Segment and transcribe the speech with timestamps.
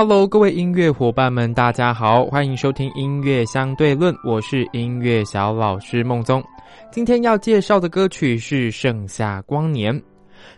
[0.00, 6.40] Hello，各位音乐伙伴们，大家好，欢迎收听音乐相对论，我是音乐小老师孟宗。
[6.92, 9.92] 今天要介绍的歌曲是《盛夏光年》。《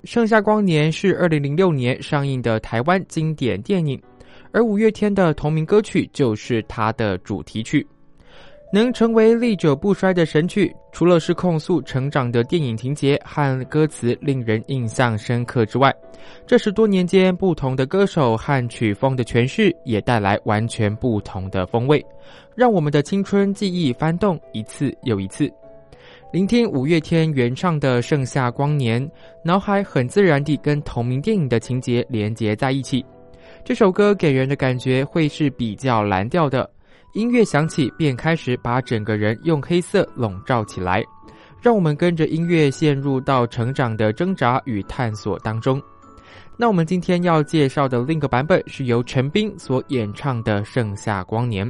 [0.04, 3.98] 盛夏光年》是二零零六年上映的台湾经典电影，
[4.52, 7.86] 而五月天的同名歌曲就是它的主题曲。
[8.72, 15.92] 能成为历久不衰的神曲，除了是控诉成长的电影情节和歌词令人印象深刻之外，
[16.46, 22.04] 这十多年间不同的歌手和曲风的诠释也带来完全不同的风味，
[22.54, 25.50] 让我们的青春记忆翻动一次又一次。
[26.32, 29.04] 聆听五月天原唱的《盛夏光年》，
[29.42, 33.04] 脑海很自然地跟同名电影的情节连结在一起。
[33.64, 36.70] 这首歌给人的感觉会是比较蓝调的。
[37.12, 41.04] 音乐响起，便开始把整个人用黑色笼罩起来，
[41.60, 45.82] 让我们跟着音乐陷入到成长的挣扎与探索当中。
[46.56, 51.68] 那我们今天要介绍的另一个版本是由陈斌所演唱的《盛夏光年》。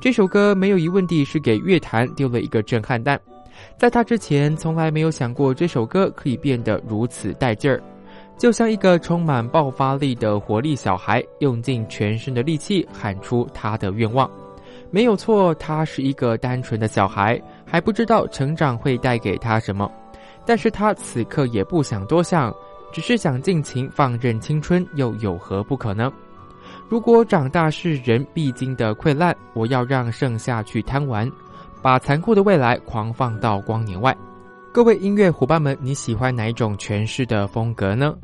[0.00, 3.20] 这首歌没有疑问地是给乐坛丢了一个震撼弹，
[3.78, 7.80] 在他之前从来没有想过这首歌可以变得如此带劲儿，
[8.36, 14.28] 就像一个充满爆发力的活力小孩，用尽全身的力气喊出他的愿望。
[14.94, 19.90] 没有错，他是一个单纯的小孩，还不知道成长会带给他什么。
[20.46, 22.54] 但是他此刻也不想多想，
[22.92, 26.12] 只是想尽情放任青春，又有何不可呢？
[26.88, 31.28] 如果长大是人必经的溃烂，我要让盛夏去贪玩，
[31.82, 34.16] 把残酷的未来狂放到光年外。
[34.72, 38.14] 各位音乐伙伴们，你喜欢哪一种诠释的风格呢？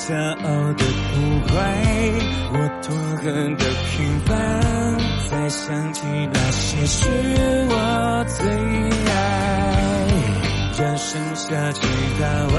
[0.00, 1.14] 骄傲的不
[1.52, 1.58] 坏，
[2.52, 2.88] 我痛
[3.18, 3.24] 恨
[3.56, 4.30] 的平凡。
[5.28, 6.00] 再想起
[6.32, 7.06] 那些是
[7.68, 8.48] 我最
[9.12, 9.12] 爱，
[10.78, 11.80] 让盛夏去
[12.18, 12.22] 打
[12.54, 12.58] 完，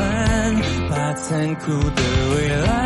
[0.90, 2.02] 把残酷的
[2.36, 2.81] 未来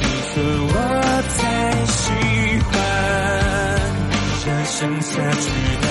[0.00, 0.74] 你说我
[1.28, 1.38] 才
[1.86, 1.98] 喜
[2.64, 2.72] 欢
[4.44, 5.46] 这剩下去
[5.82, 5.87] 的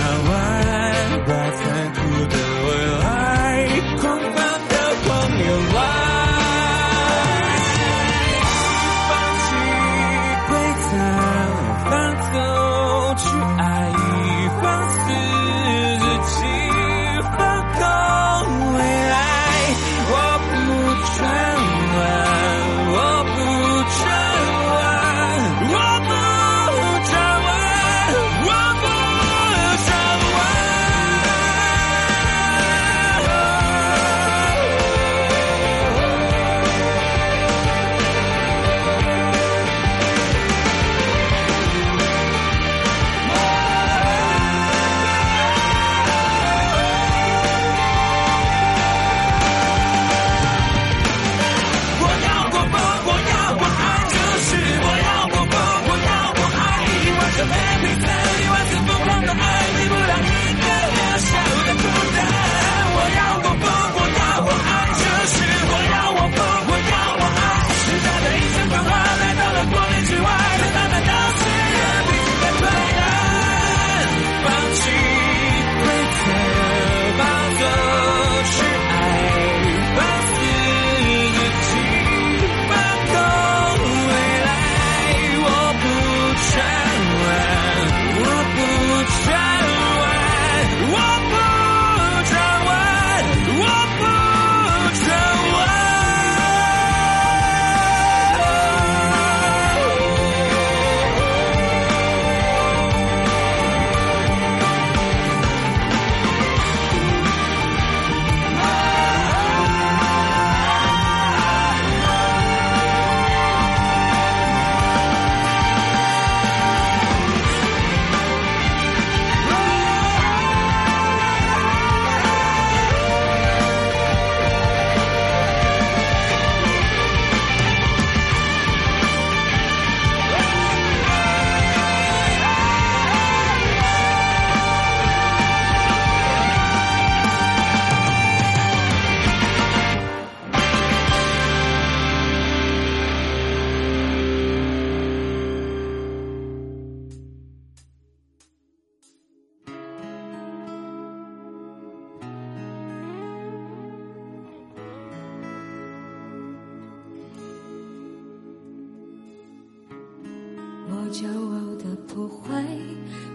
[161.17, 162.63] 骄傲的破坏，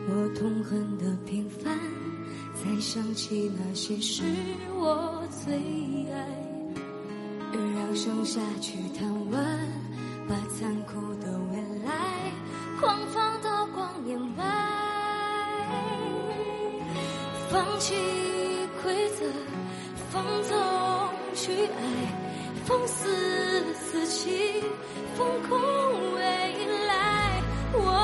[0.09, 1.77] 我痛恨的平凡。
[2.55, 4.23] 才想起那些是
[4.73, 5.53] 我最
[6.13, 6.29] 爱。
[7.75, 9.45] 让盛夏去贪玩，
[10.29, 11.91] 把残酷的未来
[12.81, 14.45] 狂放到光年外。
[17.51, 17.97] 放弃
[18.85, 19.25] 规则，
[20.13, 20.57] 放纵
[21.35, 21.83] 去爱，
[22.65, 23.11] 放肆
[23.91, 24.63] 自己，
[25.17, 25.82] 封控未来。
[27.75, 28.02] 我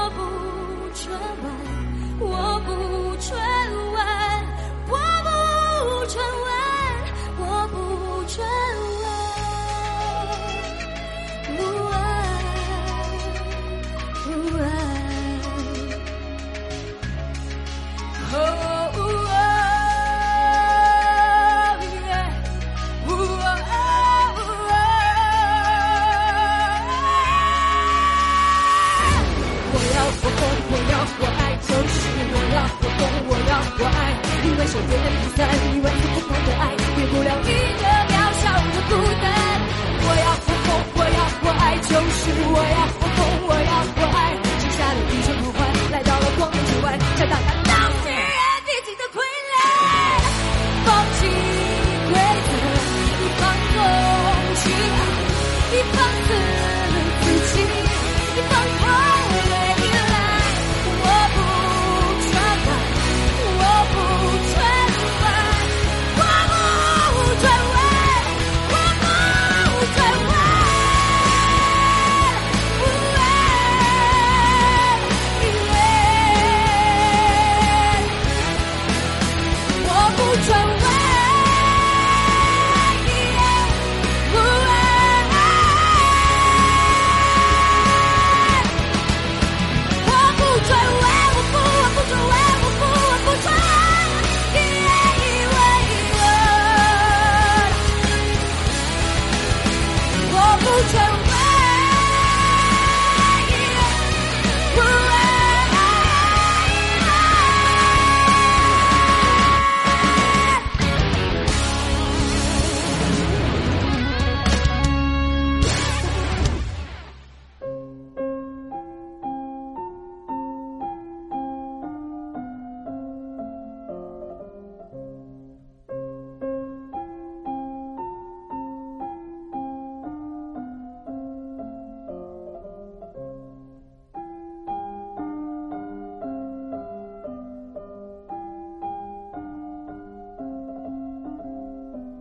[31.20, 32.00] 我爱就是
[32.32, 33.98] 我要，我懂我要，我爱，
[34.44, 35.38] 因为受电人的伤，
[35.74, 36.62] 因为不狂的爱，
[36.96, 37.87] 给不了一个。